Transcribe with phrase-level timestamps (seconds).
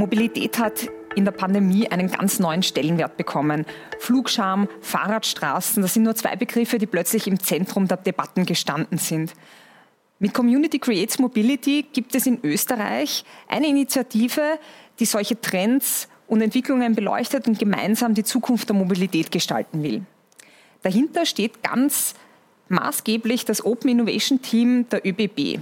[0.00, 3.66] Mobilität hat in der Pandemie einen ganz neuen Stellenwert bekommen.
[3.98, 9.34] Flugscham, Fahrradstraßen, das sind nur zwei Begriffe, die plötzlich im Zentrum der Debatten gestanden sind.
[10.18, 14.58] Mit Community Creates Mobility gibt es in Österreich eine Initiative,
[14.98, 20.02] die solche Trends und Entwicklungen beleuchtet und gemeinsam die Zukunft der Mobilität gestalten will.
[20.82, 22.14] Dahinter steht ganz
[22.68, 25.60] maßgeblich das Open Innovation Team der ÖBB.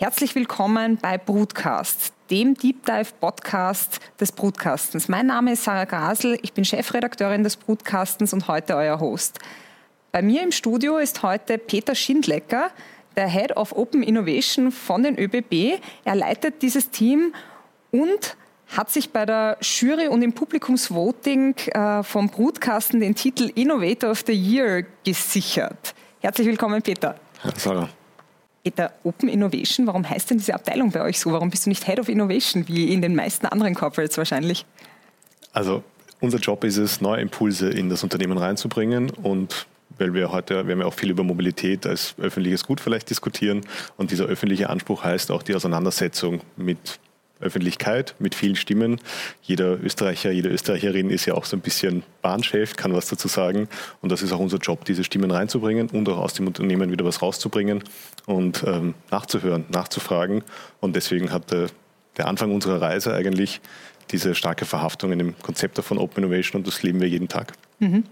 [0.00, 5.08] Herzlich willkommen bei Broadcast, dem Deep Dive Podcast des Broadcastens.
[5.08, 9.40] Mein Name ist Sarah Grasel, ich bin Chefredakteurin des Broadcastens und heute euer Host.
[10.12, 12.70] Bei mir im Studio ist heute Peter Schindlecker,
[13.16, 15.82] der Head of Open Innovation von den ÖBB.
[16.04, 17.34] Er leitet dieses Team
[17.90, 18.36] und
[18.68, 24.22] hat sich bei der Jury und im Publikumsvoting äh, vom Broadcasten den Titel Innovator of
[24.24, 25.92] the Year gesichert.
[26.20, 27.16] Herzlich willkommen, Peter.
[27.42, 27.88] Herr Sarah.
[28.68, 31.32] Peter, Open Innovation, warum heißt denn diese Abteilung bei euch so?
[31.32, 34.66] Warum bist du nicht Head of Innovation wie in den meisten anderen Corporates wahrscheinlich?
[35.54, 35.82] Also
[36.20, 39.66] unser Job ist es, neue Impulse in das Unternehmen reinzubringen und
[39.96, 43.62] weil wir heute, wir haben ja auch viel über Mobilität als öffentliches Gut vielleicht diskutieren
[43.96, 47.00] und dieser öffentliche Anspruch heißt auch die Auseinandersetzung mit
[47.40, 49.00] Öffentlichkeit mit vielen Stimmen.
[49.42, 53.68] Jeder Österreicher, jede Österreicherin ist ja auch so ein bisschen Bahnchef, kann was dazu sagen.
[54.00, 57.04] Und das ist auch unser Job, diese Stimmen reinzubringen und auch aus dem Unternehmen wieder
[57.04, 57.82] was rauszubringen
[58.26, 60.42] und ähm, nachzuhören, nachzufragen.
[60.80, 61.68] Und deswegen hat der,
[62.16, 63.60] der Anfang unserer Reise eigentlich
[64.10, 67.52] diese starke Verhaftung in dem Konzept von Open Innovation und das leben wir jeden Tag.
[67.80, 68.04] Mhm.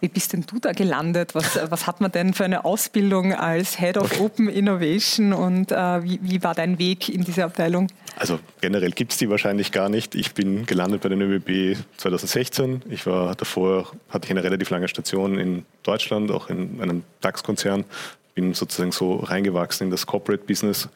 [0.00, 1.34] Wie bist denn du da gelandet?
[1.34, 4.20] Was, was hat man denn für eine Ausbildung als Head of okay.
[4.22, 7.88] Open Innovation und äh, wie, wie, war dein Weg in diese Abteilung?
[8.16, 10.14] Also generell gibt es die wahrscheinlich gar nicht.
[10.14, 12.82] Ich bin gelandet bei den ÖBB 2016.
[12.90, 17.84] Ich war davor, hatte ich eine relativ lange Station in Deutschland, auch in einem DAX-Konzern.
[18.34, 20.88] Bin sozusagen so reingewachsen in das Corporate Business.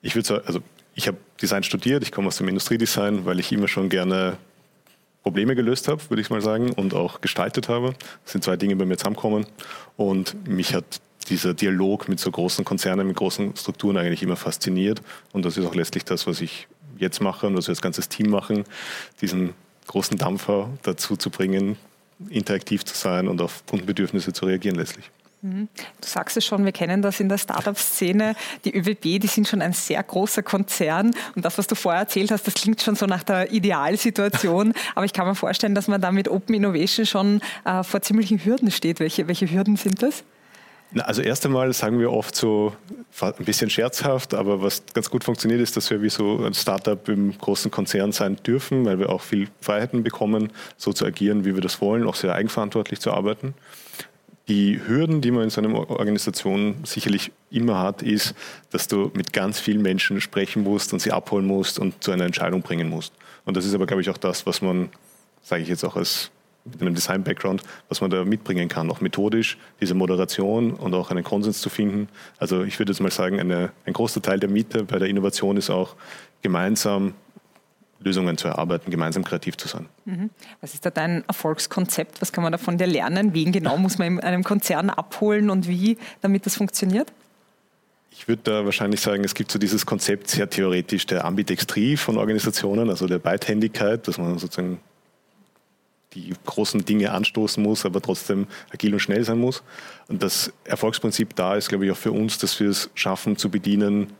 [0.00, 0.60] Ich würde sagen, also
[0.94, 4.36] ich habe Design studiert, ich komme aus dem Industriedesign, weil ich immer schon gerne
[5.22, 7.94] Probleme gelöst habe, würde ich mal sagen, und auch gestaltet habe.
[8.24, 9.46] Das sind zwei Dinge, bei mir zusammenkommen.
[9.96, 15.00] Und mich hat dieser Dialog mit so großen Konzernen, mit großen Strukturen eigentlich immer fasziniert.
[15.32, 16.66] Und das ist auch letztlich das, was ich
[16.98, 18.64] jetzt mache und was wir als ganzes Team machen,
[19.20, 19.54] diesen
[19.86, 21.76] großen Dampfer dazu zu bringen,
[22.28, 25.10] interaktiv zu sein und auf Kundenbedürfnisse zu reagieren letztlich.
[25.42, 25.68] Mhm.
[26.00, 28.36] Du sagst es schon, wir kennen das in der Startup-Szene.
[28.64, 31.12] Die ÖWB, die sind schon ein sehr großer Konzern.
[31.34, 34.72] Und das, was du vorher erzählt hast, das klingt schon so nach der Idealsituation.
[34.94, 38.44] Aber ich kann mir vorstellen, dass man da mit Open Innovation schon äh, vor ziemlichen
[38.44, 39.00] Hürden steht.
[39.00, 40.22] Welche, welche Hürden sind das?
[40.92, 42.76] Na, also erst einmal sagen wir oft so
[43.20, 47.08] ein bisschen scherzhaft, aber was ganz gut funktioniert ist, dass wir wie so ein Startup
[47.08, 51.54] im großen Konzern sein dürfen, weil wir auch viel Freiheiten bekommen, so zu agieren, wie
[51.54, 53.54] wir das wollen, auch sehr eigenverantwortlich zu arbeiten.
[54.48, 58.34] Die Hürden, die man in so einer Organisation sicherlich immer hat, ist,
[58.70, 62.24] dass du mit ganz vielen Menschen sprechen musst und sie abholen musst und zu einer
[62.24, 63.12] Entscheidung bringen musst.
[63.44, 64.88] Und das ist aber, glaube ich, auch das, was man,
[65.42, 66.30] sage ich jetzt auch als
[66.64, 71.24] mit einem Design-Background, was man da mitbringen kann, auch methodisch, diese Moderation und auch einen
[71.24, 72.08] Konsens zu finden.
[72.38, 75.56] Also ich würde jetzt mal sagen, eine, ein großer Teil der Miete bei der Innovation
[75.56, 75.96] ist auch
[76.40, 77.14] gemeinsam
[78.04, 79.86] Lösungen zu erarbeiten, gemeinsam kreativ zu sein.
[80.04, 80.30] Mhm.
[80.60, 82.20] Was ist da dein Erfolgskonzept?
[82.20, 83.34] Was kann man da von dir lernen?
[83.34, 87.12] Wen genau muss man in einem Konzern abholen und wie, damit das funktioniert?
[88.10, 92.18] Ich würde da wahrscheinlich sagen, es gibt so dieses Konzept sehr theoretisch der Ambidextrie von
[92.18, 94.80] Organisationen, also der Beidhändigkeit, dass man sozusagen
[96.14, 99.62] die großen Dinge anstoßen muss, aber trotzdem agil und schnell sein muss.
[100.08, 103.50] Und das Erfolgsprinzip da ist, glaube ich, auch für uns, dass wir es schaffen zu
[103.50, 104.12] bedienen,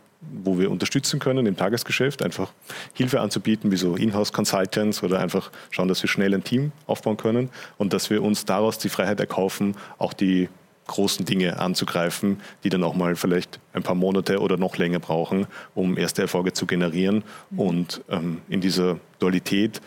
[0.45, 2.53] wo wir unterstützen können im Tagesgeschäft, einfach
[2.95, 7.51] Hilfe anzubieten, wie so Inhouse-Consultants oder einfach schauen, dass wir schnell ein Team aufbauen können
[7.79, 10.49] und dass wir uns daraus die Freiheit erkaufen, auch die
[10.87, 15.47] großen Dinge anzugreifen, die dann auch mal vielleicht ein paar Monate oder noch länger brauchen,
[15.75, 17.25] um erste Erfolge zu generieren.
[17.57, 19.81] Und ähm, in dieser Dualität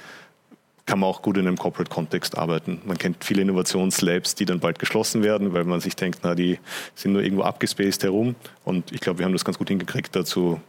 [0.86, 2.82] kann man auch gut in einem Corporate-Kontext arbeiten.
[2.86, 6.60] Man kennt viele Innovationslabs, die dann bald geschlossen werden, weil man sich denkt, na, die
[6.94, 8.36] sind nur irgendwo abgespaced herum.
[8.64, 10.62] Und ich glaube, wir haben das ganz gut hingekriegt, dazu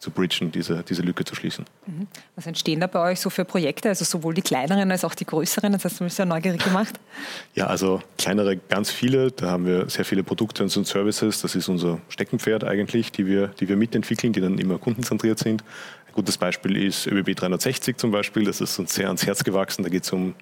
[0.00, 1.66] zu bridgen, diese, diese Lücke zu schließen.
[1.86, 2.06] Mhm.
[2.34, 5.26] Was entstehen da bei euch so für Projekte, also sowohl die kleineren als auch die
[5.26, 5.72] größeren?
[5.72, 6.98] Das hast du mich sehr neugierig gemacht.
[7.54, 9.32] Ja, also kleinere ganz viele.
[9.32, 11.42] Da haben wir sehr viele Produkte und Services.
[11.42, 15.62] Das ist unser Steckenpferd eigentlich, die wir, die wir mitentwickeln, die dann immer kundenzentriert sind.
[16.06, 18.44] Ein gutes Beispiel ist ÖBB 360 zum Beispiel.
[18.44, 19.82] Das ist uns sehr ans Herz gewachsen.
[19.82, 20.34] Da geht es um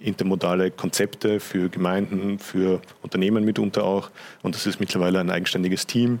[0.00, 4.10] intermodale Konzepte für Gemeinden, für Unternehmen mitunter auch.
[4.42, 6.20] Und das ist mittlerweile ein eigenständiges Team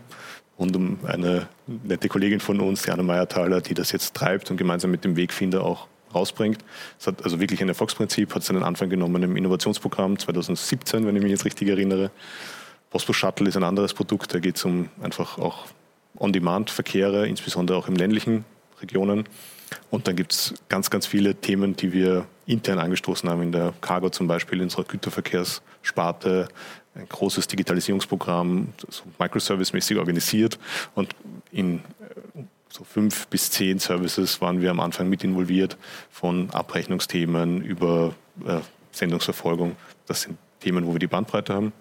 [0.58, 4.90] rund um eine nette Kollegin von uns, Diana Meierthaler, die das jetzt treibt und gemeinsam
[4.90, 6.58] mit dem Wegfinder auch rausbringt.
[6.98, 11.22] Es hat also wirklich ein Erfolgsprinzip, hat seinen Anfang genommen im Innovationsprogramm 2017, wenn ich
[11.22, 12.10] mich jetzt richtig erinnere.
[12.90, 15.66] Postbus Shuttle ist ein anderes Produkt, da geht es um einfach auch
[16.18, 18.44] On-Demand-Verkehre, insbesondere auch im ländlichen
[18.80, 19.24] Regionen.
[19.90, 23.72] Und dann gibt es ganz, ganz viele Themen, die wir intern angestoßen haben, in der
[23.80, 26.48] Cargo zum Beispiel, in unserer Güterverkehrssparte,
[26.94, 30.58] ein großes Digitalisierungsprogramm, so microservice-mäßig organisiert
[30.94, 31.14] und
[31.50, 31.82] in
[32.68, 35.76] so fünf bis zehn Services waren wir am Anfang mit involviert,
[36.10, 38.14] von Abrechnungsthemen über
[38.44, 38.58] äh,
[38.90, 39.76] Sendungsverfolgung.
[40.06, 41.72] Das sind Themen, wo wir die Bandbreite haben.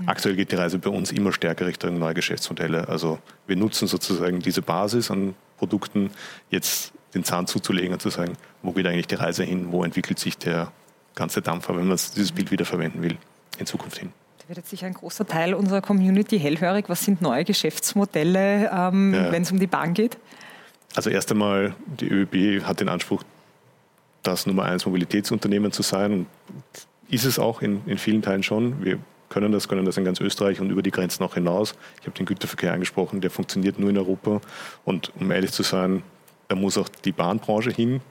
[0.00, 0.08] Mhm.
[0.08, 2.88] Aktuell geht die Reise bei uns immer stärker Richtung neue Geschäftsmodelle.
[2.88, 6.10] Also wir nutzen sozusagen diese Basis an Produkten,
[6.50, 10.18] jetzt den Zahn zuzulegen und zu sagen, wo geht eigentlich die Reise hin, wo entwickelt
[10.18, 10.70] sich der
[11.14, 13.16] ganze Dampfer, wenn man dieses Bild wieder verwenden will,
[13.58, 14.12] in Zukunft hin.
[14.52, 16.90] Wird jetzt sicher ein großer Teil unserer Community hellhörig.
[16.90, 19.32] Was sind neue Geschäftsmodelle, ähm, ja.
[19.32, 20.18] wenn es um die Bahn geht?
[20.94, 23.22] Also erst einmal, die ÖBB hat den Anspruch,
[24.22, 26.26] das Nummer eins Mobilitätsunternehmen zu sein und
[27.08, 28.84] ist es auch in, in vielen Teilen schon.
[28.84, 28.98] Wir
[29.30, 31.74] können das, können das in ganz Österreich und über die Grenzen auch hinaus.
[32.02, 34.42] Ich habe den Güterverkehr angesprochen, der funktioniert nur in Europa.
[34.84, 36.02] Und um ehrlich zu sein,
[36.48, 38.02] da muss auch die Bahnbranche hin.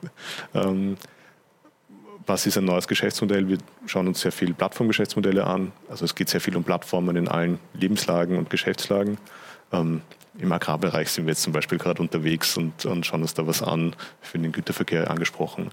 [0.56, 0.98] Ähm,
[2.26, 3.48] was ist ein neues Geschäftsmodell?
[3.48, 5.72] Wir schauen uns sehr viele Plattformgeschäftsmodelle an.
[5.90, 9.18] Also es geht sehr viel um Plattformen in allen Lebenslagen und Geschäftslagen.
[9.72, 10.02] Ähm,
[10.38, 13.62] Im Agrarbereich sind wir jetzt zum Beispiel gerade unterwegs und, und schauen uns da was
[13.62, 15.72] an, für den Güterverkehr angesprochen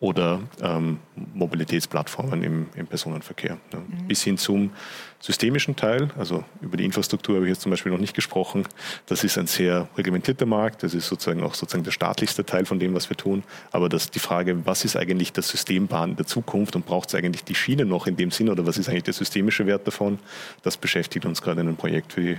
[0.00, 0.98] oder ähm,
[1.34, 3.58] Mobilitätsplattformen im, im Personenverkehr.
[3.72, 3.78] Ja.
[3.78, 4.08] Mhm.
[4.08, 4.72] Bis hin zum
[5.20, 8.66] systemischen Teil, also über die Infrastruktur habe ich jetzt zum Beispiel noch nicht gesprochen.
[9.06, 12.80] Das ist ein sehr reglementierter Markt, das ist sozusagen auch sozusagen der staatlichste Teil von
[12.80, 13.44] dem, was wir tun.
[13.70, 17.44] Aber das, die Frage, was ist eigentlich das Systembahn der Zukunft und braucht es eigentlich
[17.44, 20.18] die Schiene noch in dem Sinn oder was ist eigentlich der systemische Wert davon,
[20.62, 22.38] das beschäftigt uns gerade in einem Projekt für die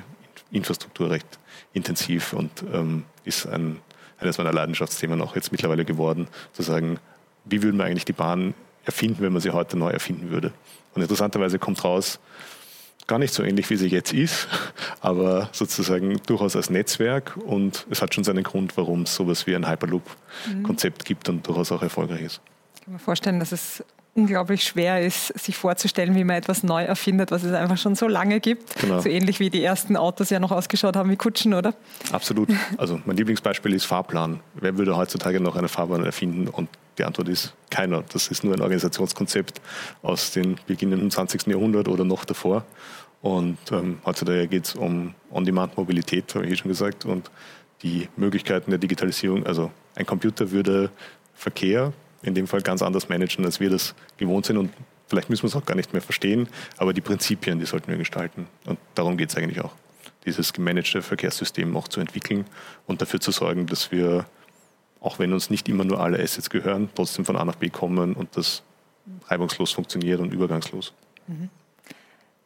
[0.52, 1.40] Infrastruktur recht
[1.74, 3.80] intensiv und ähm, ist ein,
[4.20, 7.00] eines meiner Leidenschaftsthemen auch jetzt mittlerweile geworden, zu sagen,
[7.46, 8.54] wie würden wir eigentlich die Bahn
[8.86, 10.52] erfinden, wenn man sie heute neu erfinden würde.
[10.94, 12.20] Und interessanterweise kommt raus,
[13.08, 14.48] gar nicht so ähnlich, wie sie jetzt ist,
[15.02, 19.56] aber sozusagen durchaus als Netzwerk und es hat schon seinen Grund, warum es sowas wie
[19.56, 22.42] ein Hyperloop-Konzept gibt und durchaus auch erfolgreich ist.
[22.76, 23.84] Ich kann mir vorstellen, dass es
[24.14, 28.08] unglaublich schwer ist, sich vorzustellen, wie man etwas neu erfindet, was es einfach schon so
[28.08, 28.76] lange gibt.
[28.80, 29.00] Genau.
[29.00, 31.74] So ähnlich wie die ersten Autos ja noch ausgeschaut haben wie Kutschen, oder?
[32.12, 32.50] Absolut.
[32.78, 34.42] Also mein Lieblingsbeispiel ist Fahrplan.
[34.56, 36.48] Wer würde heutzutage noch eine Fahrbahn erfinden?
[36.50, 38.04] Und die Antwort ist keiner.
[38.12, 39.62] Das ist nur ein Organisationskonzept
[40.02, 41.48] aus dem beginnenden 20.
[41.48, 42.66] Jahrhundert oder noch davor.
[43.22, 47.32] Und ähm, heutzutage geht es um On-Demand-Mobilität, habe ich eh schon gesagt, und
[47.84, 49.46] die Möglichkeiten der Digitalisierung.
[49.46, 50.90] Also ein Computer würde
[51.34, 54.58] Verkehr in dem Fall ganz anders managen, als wir das gewohnt sind.
[54.58, 54.72] Und
[55.08, 56.48] vielleicht müssen wir es auch gar nicht mehr verstehen,
[56.78, 58.48] aber die Prinzipien, die sollten wir gestalten.
[58.66, 59.74] Und darum geht es eigentlich auch,
[60.26, 62.46] dieses gemanagte Verkehrssystem auch zu entwickeln
[62.86, 64.26] und dafür zu sorgen, dass wir,
[65.00, 68.14] auch wenn uns nicht immer nur alle Assets gehören, trotzdem von A nach B kommen
[68.14, 68.64] und das
[69.28, 70.94] reibungslos funktioniert und übergangslos.
[71.28, 71.50] Mhm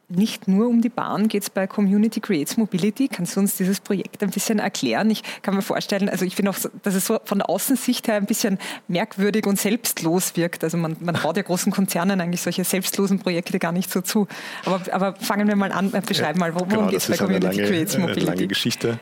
[0.08, 3.08] nicht nur um die Bahn geht es bei Community Creates Mobility.
[3.08, 5.10] Kannst du uns dieses Projekt ein bisschen erklären?
[5.10, 8.14] Ich kann mir vorstellen, also ich finde auch, dass es so von der Außensicht her
[8.14, 10.62] ein bisschen merkwürdig und selbstlos wirkt.
[10.62, 14.28] Also man, man baut ja großen Konzernen eigentlich solche selbstlosen Projekte gar nicht so zu.
[14.64, 17.56] Aber, aber fangen wir mal an, äh, beschreiben mal, worum genau, geht es bei Community
[17.56, 18.20] lange, Creates Mobility?
[18.20, 19.00] Eine lange Geschichte.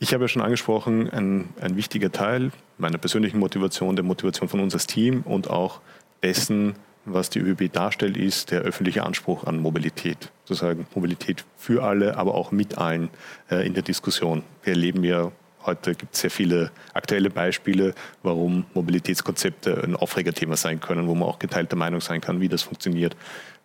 [0.00, 4.60] Ich habe ja schon angesprochen, ein, ein wichtiger Teil meiner persönlichen Motivation, der Motivation von
[4.60, 5.80] uns als Team und auch
[6.22, 6.76] dessen,
[7.12, 10.30] was die ÖBB darstellt, ist der öffentliche Anspruch an Mobilität.
[10.44, 13.10] Sozusagen Mobilität für alle, aber auch mit allen
[13.50, 14.42] äh, in der Diskussion.
[14.62, 15.32] Wir erleben ja
[15.66, 21.28] heute gibt es sehr viele aktuelle Beispiele, warum Mobilitätskonzepte ein Aufregerthema sein können, wo man
[21.28, 23.16] auch geteilter Meinung sein kann, wie das funktioniert.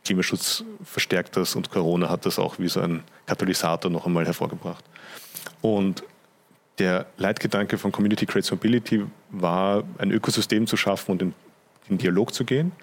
[0.03, 4.83] Klimaschutz verstärkt das und Corona hat das auch wie so ein Katalysator noch einmal hervorgebracht.
[5.61, 6.03] Und
[6.77, 11.33] der Leitgedanke von Community Creates Mobility war, ein Ökosystem zu schaffen und in
[11.89, 12.73] den Dialog zu gehen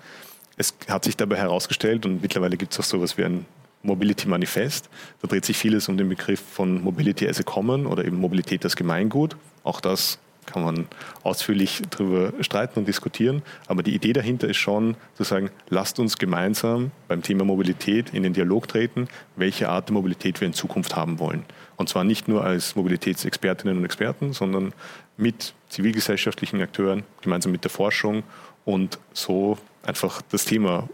[0.61, 3.47] es hat sich dabei herausgestellt, und mittlerweile gibt es auch sowas wie ein
[3.83, 4.91] Mobility Manifest.
[5.23, 8.63] Da dreht sich vieles um den Begriff von Mobility as a Common oder eben Mobilität
[8.65, 9.37] als Gemeingut.
[9.65, 10.89] Auch das kann man
[11.23, 13.43] ausführlich darüber streiten und diskutieren.
[13.69, 18.23] Aber die Idee dahinter ist schon zu sagen, lasst uns gemeinsam beim Thema Mobilität in
[18.23, 21.45] den Dialog treten, welche Art der Mobilität wir in Zukunft haben wollen.
[21.77, 24.75] Und zwar nicht nur als Mobilitätsexpertinnen und Experten, sondern
[25.17, 28.25] mit zivilgesellschaftlichen Akteuren, gemeinsam mit der Forschung
[28.65, 30.89] und so einfach das Thema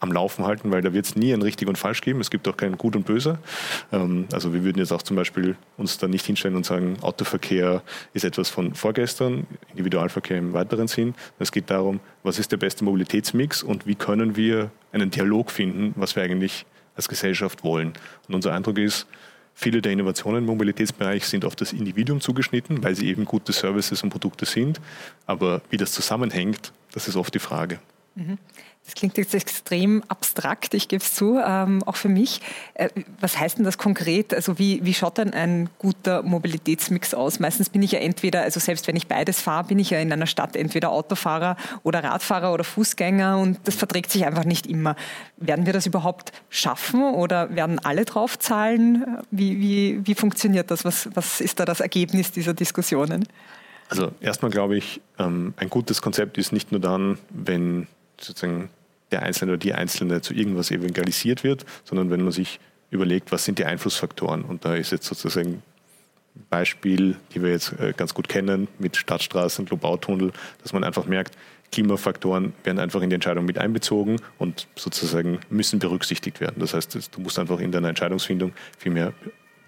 [0.00, 2.20] am Laufen halten, weil da wird es nie ein richtig und falsch geben.
[2.20, 3.38] Es gibt auch kein Gut und Böse.
[3.92, 7.82] Ähm, also wir würden jetzt auch zum Beispiel uns da nicht hinstellen und sagen, Autoverkehr
[8.12, 11.14] ist etwas von vorgestern, Individualverkehr im weiteren Sinn.
[11.38, 15.94] Es geht darum, was ist der beste Mobilitätsmix und wie können wir einen Dialog finden,
[15.96, 17.92] was wir eigentlich als Gesellschaft wollen.
[18.28, 19.06] Und unser Eindruck ist,
[19.58, 24.02] Viele der Innovationen im Mobilitätsbereich sind auf das Individuum zugeschnitten, weil sie eben gute Services
[24.02, 24.82] und Produkte sind.
[25.24, 27.80] Aber wie das zusammenhängt, das ist oft die Frage.
[28.16, 28.38] Mhm.
[28.86, 32.40] Das klingt jetzt extrem abstrakt, ich gebe es zu, ähm, auch für mich.
[32.74, 32.88] Äh,
[33.20, 34.32] was heißt denn das konkret?
[34.32, 37.40] Also wie, wie schaut denn ein guter Mobilitätsmix aus?
[37.40, 40.12] Meistens bin ich ja entweder, also selbst wenn ich beides fahre, bin ich ja in
[40.12, 44.94] einer Stadt entweder Autofahrer oder Radfahrer oder Fußgänger und das verträgt sich einfach nicht immer.
[45.36, 49.18] Werden wir das überhaupt schaffen oder werden alle drauf zahlen?
[49.32, 50.84] Wie, wie, wie funktioniert das?
[50.84, 53.26] Was, was ist da das Ergebnis dieser Diskussionen?
[53.88, 57.88] Also erstmal glaube ich, ähm, ein gutes Konzept ist nicht nur dann, wenn
[58.20, 58.70] sozusagen
[59.10, 63.44] der Einzelne oder die Einzelne zu irgendwas evangelisiert wird, sondern wenn man sich überlegt, was
[63.44, 64.42] sind die Einflussfaktoren.
[64.42, 65.62] Und da ist jetzt sozusagen
[66.34, 70.32] ein Beispiel, die wir jetzt äh, ganz gut kennen, mit Stadtstraßen, Globautunnel,
[70.62, 71.36] dass man einfach merkt,
[71.72, 76.56] Klimafaktoren werden einfach in die Entscheidung mit einbezogen und sozusagen müssen berücksichtigt werden.
[76.60, 79.12] Das heißt, du musst einfach in deiner Entscheidungsfindung viel mehr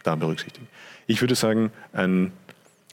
[0.04, 0.68] da berücksichtigen.
[1.06, 2.32] Ich würde sagen, ein,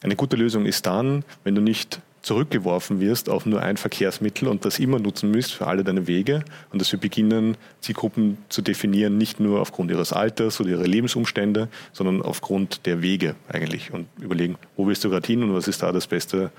[0.02, 4.66] eine gute Lösung ist dann, wenn du nicht zurückgeworfen wirst auf nur ein Verkehrsmittel und
[4.66, 9.20] das immer nutzen müsst für alle deine Wege und dass wir beginnen, Zielgruppen zu definieren,
[9.20, 14.58] nicht nur aufgrund ihres Alters oder ihrer Lebensumstände, sondern aufgrund der Wege eigentlich und überlegen,
[14.76, 16.50] wo willst du gerade hin und was ist da das beste,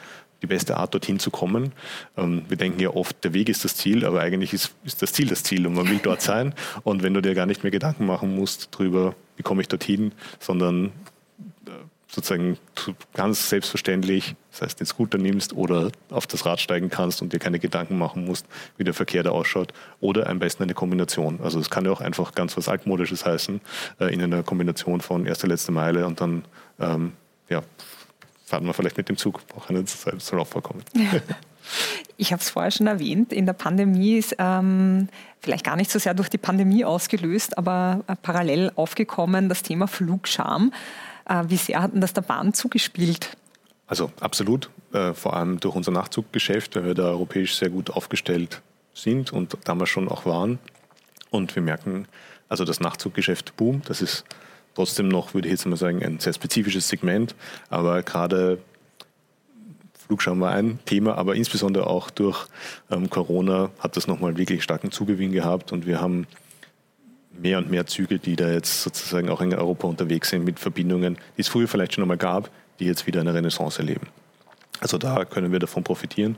[0.41, 1.73] die beste Art, dorthin zu kommen.
[2.17, 5.13] Ähm, wir denken ja oft, der Weg ist das Ziel, aber eigentlich ist, ist das
[5.13, 6.55] Ziel das Ziel und man will dort sein.
[6.85, 10.13] Und wenn du dir gar nicht mehr Gedanken machen musst darüber, wie komme ich dorthin,
[10.39, 10.93] sondern
[12.09, 12.57] sozusagen
[13.15, 17.39] ganz selbstverständlich, das heißt den Scooter nimmst oder auf das Rad steigen kannst und dir
[17.39, 18.47] keine Gedanken machen musst,
[18.77, 19.73] wie der Verkehr da ausschaut.
[20.01, 21.41] Oder am besten eine Kombination.
[21.43, 23.61] Also es kann ja auch einfach ganz was Altmodisches heißen,
[24.01, 26.45] äh, in einer Kombination von erste, letzte Meile und dann
[26.79, 27.13] ähm,
[27.49, 27.63] ja,
[28.45, 29.41] fahren wir vielleicht mit dem Zug.
[29.57, 30.49] Auch eine Zeit soll auch.
[32.17, 35.09] Ich habe es vorher schon erwähnt, in der Pandemie ist ähm,
[35.41, 39.89] vielleicht gar nicht so sehr durch die Pandemie ausgelöst, aber äh, parallel aufgekommen das Thema
[39.89, 40.73] Flugscham.
[41.29, 43.37] Äh, wie sehr hat denn das der Bahn zugespielt?
[43.87, 48.63] Also absolut, äh, vor allem durch unser Nachzuggeschäft, weil wir da europäisch sehr gut aufgestellt
[48.95, 50.59] sind und damals schon auch waren.
[51.31, 52.07] Und wir merken,
[52.49, 53.89] also das Nachzuggeschäft boomt.
[53.91, 54.25] Das ist
[54.75, 57.35] trotzdem noch, würde ich jetzt mal sagen, ein sehr spezifisches Segment.
[57.69, 58.59] Aber gerade
[60.07, 62.47] Flugscham war ein Thema, aber insbesondere auch durch
[62.91, 66.27] ähm, Corona hat das nochmal wirklich starken Zugewinn gehabt und wir haben
[67.41, 71.19] mehr und mehr Züge, die da jetzt sozusagen auch in Europa unterwegs sind mit Verbindungen,
[71.37, 74.09] die es früher vielleicht schon einmal gab, die jetzt wieder eine Renaissance erleben.
[74.81, 76.37] Also da können wir davon profitieren.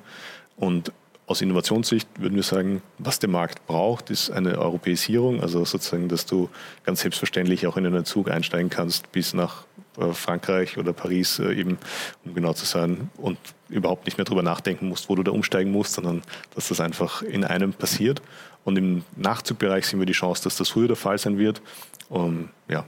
[0.56, 0.92] Und
[1.28, 6.24] aus Innovationssicht würden wir sagen, was der Markt braucht, ist eine Europäisierung, also sozusagen, dass
[6.24, 6.48] du
[6.84, 9.66] ganz selbstverständlich auch in einen Zug einsteigen kannst bis nach
[9.98, 11.76] äh, Frankreich oder Paris äh, eben,
[12.24, 13.38] um genau zu sein, und
[13.68, 16.22] überhaupt nicht mehr darüber nachdenken musst, wo du da umsteigen musst, sondern
[16.54, 18.22] dass das einfach in einem passiert.
[18.68, 21.62] Und im Nachzugbereich sehen wir die Chance, dass das früher der Fall sein wird.
[22.10, 22.84] Und ja,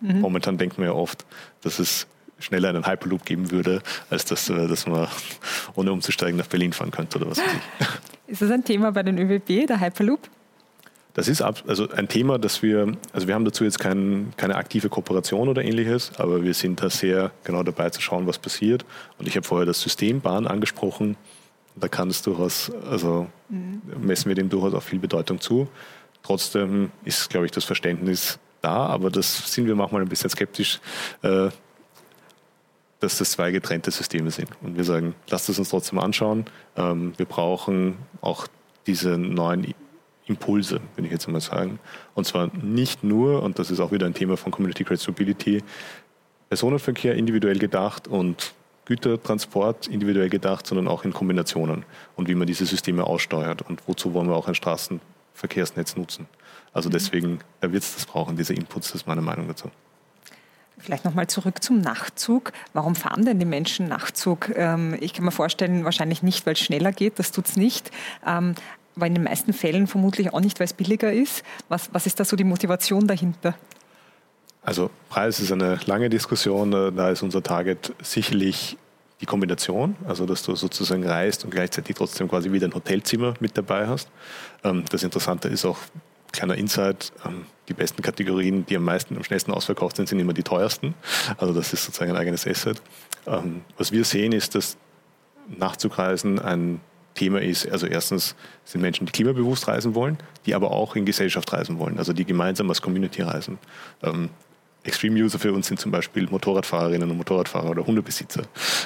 [0.00, 0.20] mhm.
[0.20, 1.24] momentan denken wir ja oft,
[1.62, 2.08] dass es
[2.40, 5.06] schneller einen Hyperloop geben würde, als dass, äh, dass man
[5.76, 7.86] ohne umzusteigen nach Berlin fahren könnte oder was weiß ich.
[8.32, 10.28] Ist das ein Thema bei den ÖBB, der Hyperloop?
[11.14, 14.90] Das ist also ein Thema, das wir, also wir haben dazu jetzt kein, keine aktive
[14.90, 18.84] Kooperation oder ähnliches, aber wir sind da sehr genau dabei zu schauen, was passiert.
[19.18, 21.16] Und ich habe vorher das System Bahn angesprochen
[21.76, 23.82] da kann es durchaus, also mhm.
[24.00, 25.68] messen wir dem durchaus auch viel Bedeutung zu.
[26.22, 30.80] Trotzdem ist, glaube ich, das Verständnis da, aber das sind wir manchmal ein bisschen skeptisch,
[31.22, 31.50] äh,
[32.98, 34.48] dass das zwei getrennte Systeme sind.
[34.62, 36.46] Und wir sagen, lasst es uns trotzdem anschauen.
[36.76, 38.46] Ähm, wir brauchen auch
[38.86, 39.74] diese neuen
[40.26, 41.78] Impulse, würde ich jetzt mal sagen.
[42.14, 45.62] Und zwar nicht nur, und das ist auch wieder ein Thema von Community Creative Mobility,
[46.48, 48.54] Personenverkehr individuell gedacht und
[48.86, 54.14] Gütertransport individuell gedacht, sondern auch in Kombinationen und wie man diese Systeme aussteuert und wozu
[54.14, 56.26] wollen wir auch ein Straßenverkehrsnetz nutzen.
[56.72, 56.92] Also mhm.
[56.94, 59.70] deswegen wird es das brauchen, diese Inputs, das ist meine Meinung dazu.
[60.78, 62.52] Vielleicht nochmal zurück zum Nachtzug.
[62.74, 64.50] Warum fahren denn die Menschen Nachtzug?
[64.54, 67.90] Ähm, ich kann mir vorstellen, wahrscheinlich nicht, weil es schneller geht, das tut es nicht.
[68.26, 68.54] Ähm,
[68.94, 71.42] aber in den meisten Fällen vermutlich auch nicht, weil es billiger ist.
[71.68, 73.54] Was, was ist da so die Motivation dahinter?
[74.66, 76.72] Also Preis ist eine lange Diskussion.
[76.72, 78.76] Da ist unser Target sicherlich
[79.20, 83.56] die Kombination, also dass du sozusagen reist und gleichzeitig trotzdem quasi wieder ein Hotelzimmer mit
[83.56, 84.10] dabei hast.
[84.62, 85.78] Ähm, das Interessante ist auch,
[86.32, 90.34] kleiner Insight, ähm, die besten Kategorien, die am meisten, am schnellsten ausverkauft sind, sind immer
[90.34, 90.94] die teuersten.
[91.38, 92.82] Also das ist sozusagen ein eigenes Asset.
[93.26, 94.76] Ähm, was wir sehen, ist, dass
[95.48, 96.80] Nachzugreisen ein
[97.14, 101.50] Thema ist, also erstens sind Menschen, die klimabewusst reisen wollen, die aber auch in Gesellschaft
[101.52, 103.58] reisen wollen, also die gemeinsam als Community reisen.
[104.86, 108.42] Extreme-User für uns sind zum Beispiel Motorradfahrerinnen und Motorradfahrer oder Hundebesitzer.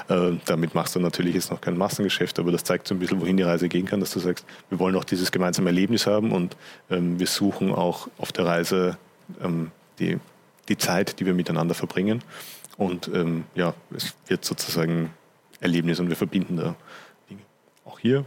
[0.08, 3.20] Äh, damit machst du natürlich jetzt noch kein Massengeschäft, aber das zeigt so ein bisschen,
[3.20, 6.32] wohin die Reise gehen kann, dass du sagst, wir wollen auch dieses gemeinsame Erlebnis haben
[6.32, 6.56] und
[6.90, 8.98] ähm, wir suchen auch auf der Reise
[9.42, 10.18] ähm, die,
[10.68, 12.22] die Zeit, die wir miteinander verbringen.
[12.76, 15.10] Und ähm, ja, es wird sozusagen
[15.60, 16.76] Erlebnis und wir verbinden da
[17.28, 17.42] Dinge.
[17.84, 18.24] Auch hier,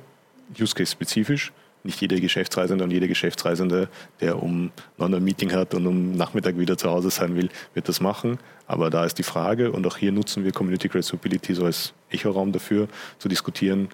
[0.60, 1.52] Use Case spezifisch,
[1.84, 3.90] nicht jeder Geschäftsreisende und jede Geschäftsreisende,
[4.22, 7.50] der um 9 Uhr ein Meeting hat und um Nachmittag wieder zu Hause sein will,
[7.74, 8.40] wird das machen.
[8.68, 11.94] Aber da ist die Frage, und auch hier nutzen wir Community Creative Mobility so als
[12.10, 12.88] Echoraum dafür,
[13.20, 13.90] zu diskutieren,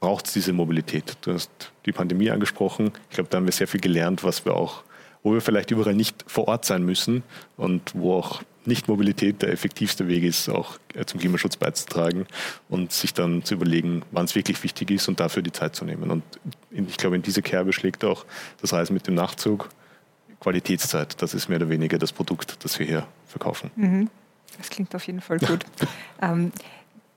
[0.00, 1.16] braucht es diese Mobilität?
[1.22, 1.50] Du hast
[1.86, 2.92] die Pandemie angesprochen.
[3.08, 4.84] Ich glaube, da haben wir sehr viel gelernt, was wir auch,
[5.24, 7.24] wo wir vielleicht überall nicht vor Ort sein müssen
[7.56, 12.26] und wo auch nicht-Mobilität der effektivste Weg ist, auch äh, zum Klimaschutz beizutragen
[12.68, 15.84] und sich dann zu überlegen, wann es wirklich wichtig ist und dafür die Zeit zu
[15.84, 16.10] nehmen.
[16.10, 16.22] Und
[16.70, 18.24] ich glaube, in diese Kerbe schlägt auch
[18.60, 19.68] das Reisen mit dem Nachtzug
[20.40, 21.20] Qualitätszeit.
[21.20, 23.70] Das ist mehr oder weniger das Produkt, das wir hier verkaufen.
[23.76, 24.10] Mhm.
[24.58, 25.64] Das klingt auf jeden Fall gut.
[26.22, 26.52] ähm,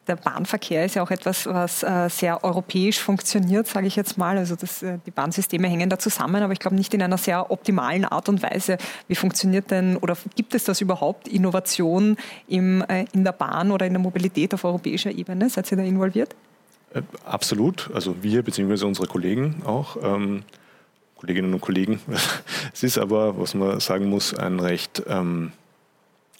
[0.07, 4.37] der Bahnverkehr ist ja auch etwas, was äh, sehr europäisch funktioniert, sage ich jetzt mal.
[4.37, 7.51] Also das, äh, die Bahnsysteme hängen da zusammen, aber ich glaube nicht in einer sehr
[7.51, 8.77] optimalen Art und Weise.
[9.07, 13.85] Wie funktioniert denn oder gibt es das überhaupt, Innovation im, äh, in der Bahn oder
[13.85, 15.49] in der Mobilität auf europäischer Ebene?
[15.49, 16.35] Seid ihr da involviert?
[17.25, 17.89] Absolut.
[17.93, 18.85] Also wir bzw.
[18.85, 19.97] unsere Kollegen auch.
[20.01, 20.43] Ähm,
[21.17, 21.99] Kolleginnen und Kollegen.
[22.73, 25.51] es ist aber, was man sagen muss, ein recht ähm,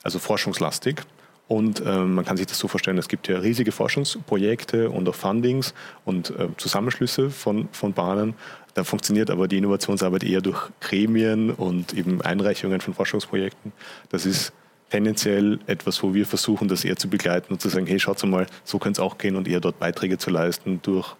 [0.03, 1.01] also forschungslastig.
[1.47, 5.15] Und äh, man kann sich das so vorstellen, es gibt ja riesige Forschungsprojekte und auch
[5.15, 5.73] Fundings
[6.03, 8.33] und äh, Zusammenschlüsse von, von Bahnen.
[8.73, 13.71] Da funktioniert aber die Innovationsarbeit eher durch Gremien und eben Einreichungen von Forschungsprojekten.
[14.09, 14.51] Das ist
[14.89, 18.47] tendenziell etwas, wo wir versuchen, das eher zu begleiten und zu sagen, hey, schaut mal,
[18.63, 21.15] so könnte es auch gehen und eher dort Beiträge zu leisten durch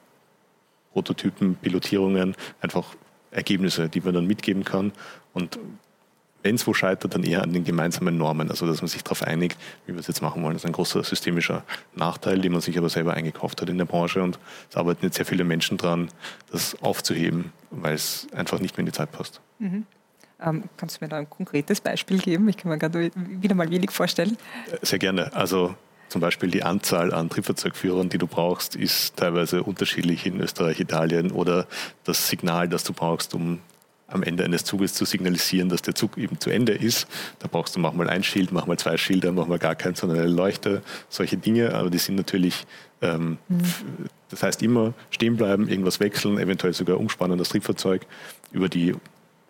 [0.93, 2.96] Prototypen, Pilotierungen, einfach
[3.31, 4.91] Ergebnisse, die man dann mitgeben kann.
[5.34, 5.60] Und
[6.47, 9.21] wenn es wo scheitert, dann eher an den gemeinsamen Normen, also dass man sich darauf
[9.21, 10.53] einigt, wie wir es jetzt machen wollen.
[10.53, 11.63] Das ist ein großer systemischer
[11.93, 14.39] Nachteil, den man sich aber selber eingekauft hat in der Branche und
[14.69, 16.07] es arbeiten jetzt sehr viele Menschen dran,
[16.49, 19.41] das aufzuheben, weil es einfach nicht mehr in die Zeit passt.
[19.59, 19.85] Mhm.
[20.41, 22.47] Ähm, kannst du mir da ein konkretes Beispiel geben?
[22.47, 24.37] Ich kann mir gerade wieder mal wenig vorstellen.
[24.81, 25.35] Sehr gerne.
[25.35, 25.75] Also
[26.07, 31.31] zum Beispiel die Anzahl an Triebfahrzeugführern, die du brauchst, ist teilweise unterschiedlich in Österreich, Italien
[31.31, 31.67] oder
[32.05, 33.59] das Signal, das du brauchst, um
[34.07, 37.07] am Ende eines Zuges zu signalisieren, dass der Zug eben zu Ende ist.
[37.39, 40.81] Da brauchst du manchmal ein Schild, manchmal zwei Schilder, manchmal gar keins, sondern eine Leuchte,
[41.09, 41.73] solche Dinge.
[41.75, 42.65] Aber die sind natürlich,
[43.01, 43.63] ähm, mhm.
[44.29, 48.05] das heißt immer stehen bleiben, irgendwas wechseln, eventuell sogar umspannen das Triebfahrzeug
[48.51, 48.95] über die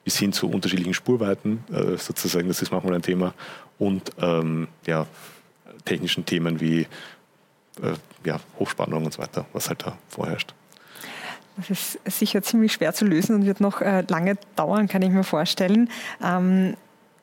[0.03, 3.33] bis hin zu unterschiedlichen Spurweiten, äh, sozusagen, das ist manchmal ein Thema.
[3.77, 5.05] Und ähm, ja,
[5.83, 6.87] technischen Themen wie
[7.81, 10.53] äh, ja, Hochspannung und so weiter, was halt da vorherrscht.
[11.57, 15.09] Das ist sicher ziemlich schwer zu lösen und wird noch äh, lange dauern, kann ich
[15.09, 15.89] mir vorstellen.
[16.23, 16.75] Ähm,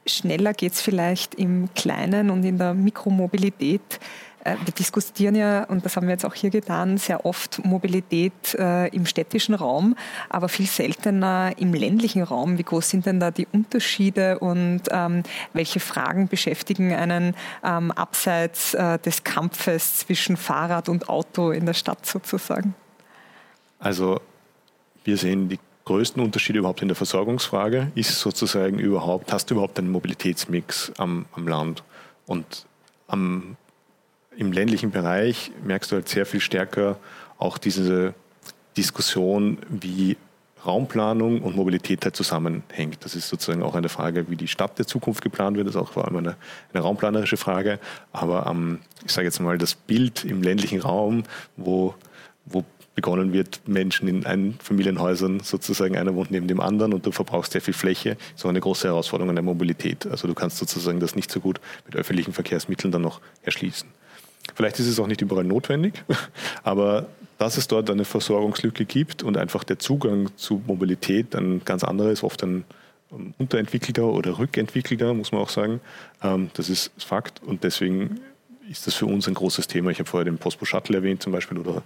[0.07, 4.01] schneller geht es vielleicht im Kleinen und in der Mikromobilität.
[4.44, 8.55] Äh, wir diskutieren ja, und das haben wir jetzt auch hier getan, sehr oft Mobilität
[8.59, 9.97] äh, im städtischen Raum,
[10.29, 12.59] aber viel seltener im ländlichen Raum.
[12.59, 18.75] Wie groß sind denn da die Unterschiede und ähm, welche Fragen beschäftigen einen ähm, abseits
[18.75, 22.75] äh, des Kampfes zwischen Fahrrad und Auto in der Stadt sozusagen?
[23.85, 24.18] Also
[25.05, 27.92] wir sehen die größten Unterschiede überhaupt in der Versorgungsfrage.
[27.94, 31.85] Ist sozusagen überhaupt, hast du überhaupt einen Mobilitätsmix am, am Land?
[32.25, 32.64] Und
[33.09, 33.59] am,
[34.37, 36.97] im ländlichen Bereich merkst du halt sehr viel stärker
[37.37, 38.14] auch diese
[38.75, 40.16] Diskussion, wie
[40.64, 43.05] Raumplanung und Mobilität halt zusammenhängt.
[43.05, 45.66] Das ist sozusagen auch eine Frage, wie die Stadt der Zukunft geplant wird.
[45.66, 46.37] Das ist auch vor allem eine,
[46.73, 47.79] eine raumplanerische Frage.
[48.12, 51.25] Aber ähm, ich sage jetzt mal, das Bild im ländlichen Raum,
[51.59, 51.94] wo,
[52.47, 57.52] wo begonnen wird, Menschen in Einfamilienhäusern sozusagen, einer wohnt neben dem anderen und du verbrauchst
[57.52, 60.07] sehr viel Fläche, so eine große Herausforderung an der Mobilität.
[60.07, 63.88] Also du kannst sozusagen das nicht so gut mit öffentlichen Verkehrsmitteln dann noch erschließen.
[64.54, 66.04] Vielleicht ist es auch nicht überall notwendig,
[66.62, 67.07] aber
[67.38, 72.11] dass es dort eine Versorgungslücke gibt und einfach der Zugang zu Mobilität ein ganz anderer
[72.11, 72.64] ist, oft ein
[73.38, 75.80] unterentwickelter oder rückentwickelter, muss man auch sagen.
[76.22, 78.20] Ähm, das ist Fakt und deswegen
[78.70, 79.90] ist das für uns ein großes Thema.
[79.90, 81.83] Ich habe vorher den Postbo Shuttle erwähnt zum Beispiel oder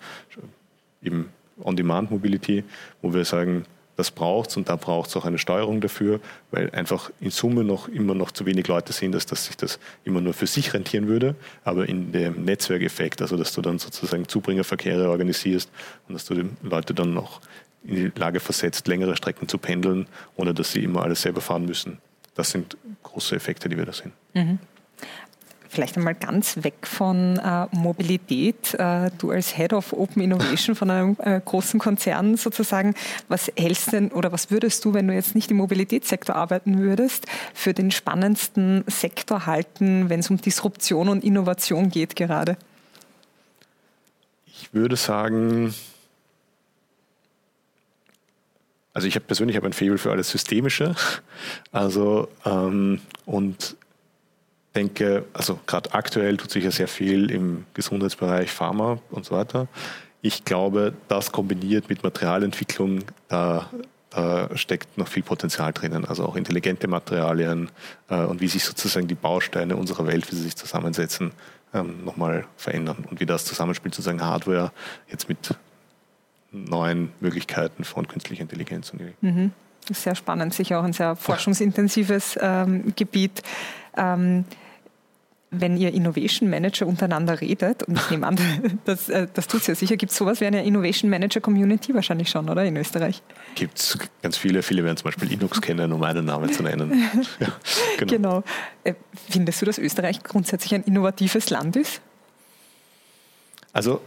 [1.02, 1.30] eben
[1.62, 2.64] On-Demand-Mobility,
[3.02, 3.64] wo wir sagen,
[3.96, 6.20] das braucht es und da braucht es auch eine Steuerung dafür,
[6.52, 9.80] weil einfach in Summe noch immer noch zu wenig Leute sind, dass, dass sich das
[10.04, 11.34] immer nur für sich rentieren würde,
[11.64, 15.68] aber in dem Netzwerkeffekt, also dass du dann sozusagen Zubringerverkehre organisierst
[16.06, 17.40] und dass du die Leute dann noch
[17.84, 20.06] in die Lage versetzt, längere Strecken zu pendeln,
[20.36, 21.98] ohne dass sie immer alles selber fahren müssen.
[22.36, 24.12] Das sind große Effekte, die wir da sehen.
[24.34, 24.60] Mhm
[25.68, 28.74] vielleicht einmal ganz weg von äh, Mobilität.
[28.74, 32.94] Äh, du als Head of Open Innovation von einem äh, großen Konzern sozusagen,
[33.28, 37.26] was hältst denn oder was würdest du, wenn du jetzt nicht im Mobilitätssektor arbeiten würdest,
[37.54, 42.56] für den spannendsten Sektor halten, wenn es um Disruption und Innovation geht gerade?
[44.46, 45.74] Ich würde sagen,
[48.98, 50.96] also ich habe persönlich habe ein Faible für alles Systemische.
[51.70, 53.76] Also ähm, und
[54.78, 59.66] denke, also gerade aktuell tut sich ja sehr viel im Gesundheitsbereich, Pharma und so weiter.
[60.20, 63.70] ich glaube, das kombiniert mit Materialentwicklung, da,
[64.10, 66.04] da steckt noch viel Potenzial drinnen.
[66.04, 67.70] Also auch intelligente Materialien
[68.08, 71.32] äh, und wie sich sozusagen die Bausteine unserer Welt, wie sie sich zusammensetzen,
[71.74, 74.72] ähm, nochmal verändern und wie das Zusammenspiel sozusagen Hardware
[75.10, 75.54] jetzt mit
[76.50, 78.92] neuen Möglichkeiten von künstlicher Intelligenz.
[79.20, 79.52] Mhm.
[79.90, 83.42] Sehr spannend, sicher auch ein sehr forschungsintensives ähm, Gebiet.
[83.96, 84.44] Ähm,
[85.50, 88.38] wenn ihr Innovation Manager untereinander redet, und ich nehme an,
[88.84, 91.94] das, äh, das tut es ja sicher, gibt es sowas wie eine Innovation Manager Community
[91.94, 93.22] wahrscheinlich schon, oder in Österreich?
[93.54, 96.92] Gibt es ganz viele, viele werden zum Beispiel Linux kennen, um einen Namen zu nennen.
[97.40, 97.48] ja,
[97.96, 98.12] genau.
[98.12, 98.44] genau.
[98.84, 98.94] Äh,
[99.30, 102.00] findest du, dass Österreich grundsätzlich ein innovatives Land ist?
[103.72, 104.00] Also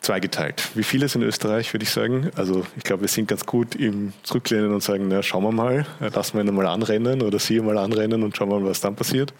[0.00, 0.70] zweigeteilt.
[0.74, 2.30] Wie vieles in Österreich, würde ich sagen.
[2.36, 5.86] Also ich glaube, wir sind ganz gut im Zurücklehnen und sagen, na, schauen wir mal,
[6.00, 8.80] äh, lassen wir ihn mal anrennen oder sie mal anrennen und schauen wir mal, was
[8.80, 9.32] dann passiert.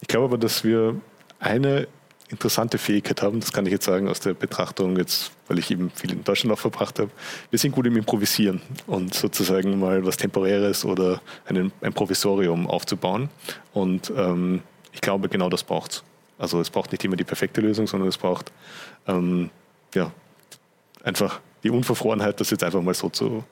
[0.00, 1.00] Ich glaube aber, dass wir
[1.38, 1.88] eine
[2.28, 5.90] interessante Fähigkeit haben, das kann ich jetzt sagen aus der Betrachtung jetzt, weil ich eben
[5.90, 7.10] viel in Deutschland auch verbracht habe.
[7.50, 13.28] Wir sind gut im Improvisieren und sozusagen mal was Temporäres oder einen, ein Provisorium aufzubauen.
[13.72, 16.04] Und ähm, ich glaube, genau das braucht es.
[16.38, 18.52] Also es braucht nicht immer die perfekte Lösung, sondern es braucht
[19.06, 19.50] ähm,
[19.94, 20.10] ja,
[21.02, 23.44] einfach die Unverfrorenheit, das jetzt einfach mal so zu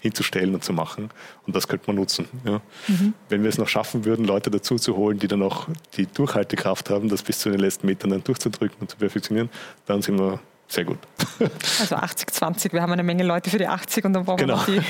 [0.00, 1.10] hinzustellen und zu machen.
[1.46, 2.26] Und das könnte man nutzen.
[2.44, 2.60] Ja.
[2.88, 3.14] Mhm.
[3.28, 6.90] Wenn wir es noch schaffen würden, Leute dazu zu holen, die dann auch die Durchhaltekraft
[6.90, 9.50] haben, das bis zu den letzten Metern dann durchzudrücken und zu perfektionieren,
[9.86, 10.98] dann sind wir sehr gut.
[11.80, 12.72] Also 80, 20.
[12.72, 14.66] Wir haben eine Menge Leute für die 80 und dann brauchen genau.
[14.66, 14.84] wir noch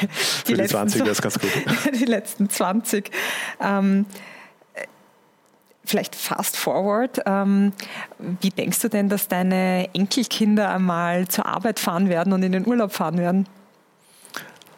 [0.46, 1.50] die, die, die 20 wäre ganz gut.
[2.00, 3.10] die letzten 20.
[3.60, 4.06] Ähm,
[5.84, 7.20] vielleicht fast forward.
[7.26, 7.72] Ähm,
[8.40, 12.66] wie denkst du denn, dass deine Enkelkinder einmal zur Arbeit fahren werden und in den
[12.66, 13.46] Urlaub fahren werden?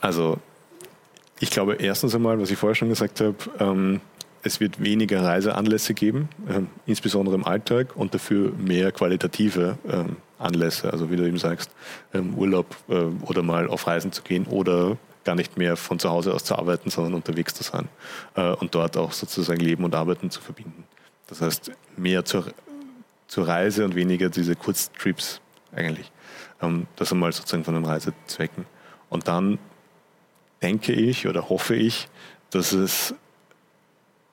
[0.03, 0.39] Also
[1.41, 4.01] ich glaube erstens einmal, was ich vorher schon gesagt habe, ähm,
[4.43, 10.93] es wird weniger Reiseanlässe geben, ähm, insbesondere im Alltag, und dafür mehr qualitative ähm, Anlässe,
[10.93, 11.71] also wie du eben sagst,
[12.13, 16.11] ähm, Urlaub äh, oder mal auf Reisen zu gehen oder gar nicht mehr von zu
[16.11, 17.89] Hause aus zu arbeiten, sondern unterwegs zu sein
[18.35, 20.83] äh, und dort auch sozusagen Leben und Arbeiten zu verbinden.
[21.29, 22.47] Das heißt, mehr zur,
[23.29, 26.11] zur Reise und weniger diese Kurztrips eigentlich.
[26.61, 28.67] Ähm, das einmal sozusagen von den Reisezwecken.
[29.09, 29.61] Und dann
[30.63, 32.09] denke ich oder hoffe ich,
[32.51, 33.15] dass es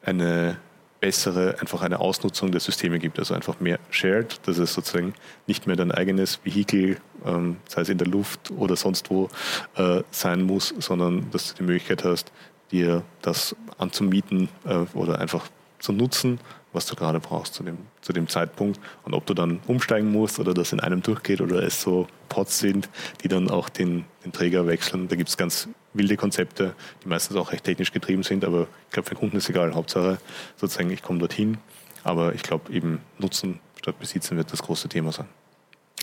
[0.04, 0.58] eine
[1.00, 5.13] bessere, einfach eine Ausnutzung der Systeme gibt, also einfach mehr shared, dass es sozusagen
[5.48, 9.30] nicht mehr dein eigenes Vehikel, ähm, sei es in der Luft oder sonst wo,
[9.76, 12.32] äh, sein muss, sondern dass du die Möglichkeit hast,
[12.72, 15.48] dir das anzumieten äh, oder einfach
[15.80, 16.39] zu nutzen
[16.74, 18.80] was du gerade brauchst zu dem, zu dem Zeitpunkt.
[19.04, 22.60] Und ob du dann umsteigen musst oder das in einem durchgeht oder es so Pots
[22.60, 22.89] sind,
[23.24, 25.08] die dann auch den, den Träger wechseln.
[25.08, 28.93] Da gibt es ganz wilde Konzepte, die meistens auch recht technisch getrieben sind, aber ich
[28.93, 29.73] glaube, für den Kunden ist egal.
[29.73, 30.19] Hauptsache
[30.58, 31.58] sozusagen, ich komme dorthin.
[32.04, 35.28] Aber ich glaube, eben Nutzen statt Besitzen wird das große Thema sein.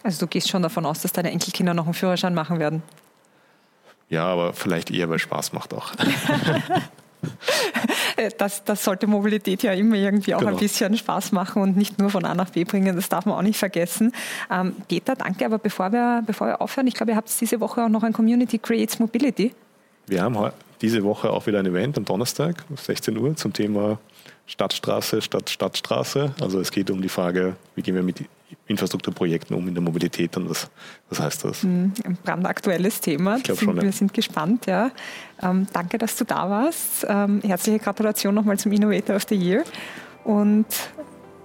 [0.03, 2.83] Also du gehst schon davon aus, dass deine Enkelkinder noch einen Führerschein machen werden?
[4.09, 5.93] Ja, aber vielleicht eher, weil Spaß macht auch.
[8.39, 10.53] das, das sollte Mobilität ja immer irgendwie auch genau.
[10.53, 12.95] ein bisschen Spaß machen und nicht nur von A nach B bringen.
[12.95, 14.13] Das darf man auch nicht vergessen.
[14.51, 15.45] Ähm, Peter, danke.
[15.45, 18.13] Aber bevor wir, bevor wir aufhören, ich glaube, ihr habt diese Woche auch noch ein
[18.13, 19.53] Community Creates Mobility.
[20.07, 23.99] Wir haben diese Woche auch wieder ein Event am Donnerstag, 16 Uhr, zum Thema
[24.47, 26.35] Stadtstraße statt Stadtstraße.
[26.41, 28.25] Also es geht um die Frage, wie gehen wir mit
[28.69, 30.71] Infrastrukturprojekten um in der Mobilität und was,
[31.09, 31.63] was heißt das?
[31.63, 33.39] Hm, ein brandaktuelles Thema.
[33.39, 33.83] Ich schon, ja.
[33.83, 34.67] Wir sind gespannt.
[34.67, 34.93] Ja.
[35.43, 37.05] Ähm, danke, dass du da warst.
[37.09, 39.65] Ähm, herzliche Gratulation nochmal zum Innovator of the Year
[40.23, 40.67] und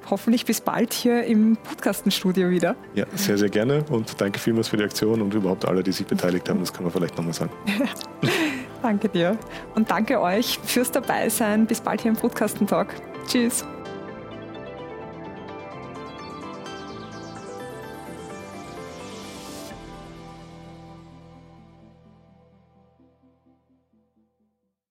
[0.10, 2.76] hoffentlich bis bald hier im Podcastenstudio wieder.
[2.93, 6.06] Ja, sehr, sehr gerne und danke vielmals für die Aktion und überhaupt alle, die sich
[6.06, 6.60] beteiligt haben.
[6.60, 7.52] Das kann man vielleicht nochmal sagen.
[8.82, 9.38] danke dir
[9.76, 11.65] und danke euch fürs Dabeisein.
[11.65, 12.88] Bis bald hier im Podcasten Talk.
[13.28, 13.65] Tschüss.